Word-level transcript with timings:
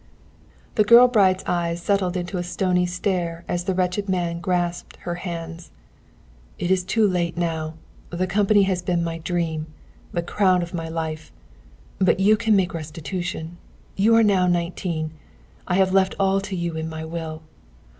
The 0.73 0.83
girl 0.83 1.07
bride's, 1.07 1.43
eyes 1.45 1.79
settled 1.79 2.17
into 2.17 2.39
a 2.39 2.43
stony 2.43 2.87
stare 2.87 3.45
as 3.47 3.65
the 3.65 3.75
wretched 3.75 4.09
man 4.09 4.39
grasped 4.39 4.95
her 5.01 5.13
hands. 5.13 5.69
"It 6.57 6.71
is 6.71 6.83
too 6.83 7.07
late 7.07 7.37
now. 7.37 7.75
The 8.09 8.25
company 8.25 8.63
has 8.63 8.81
been 8.81 9.03
my 9.03 9.19
dream, 9.19 9.67
the 10.11 10.23
crown 10.23 10.63
of 10.63 10.73
my 10.73 10.89
life. 10.89 11.31
But 11.99 12.19
you 12.19 12.35
can 12.35 12.55
make 12.55 12.73
restitution. 12.73 13.59
You 13.95 14.15
are 14.15 14.23
now 14.23 14.47
nineteen. 14.47 15.11
I 15.67 15.75
have 15.75 15.93
left 15.93 16.15
all 16.19 16.41
to 16.41 16.55
you, 16.55 16.75
in 16.75 16.89
my 16.89 17.05
will. 17.05 17.43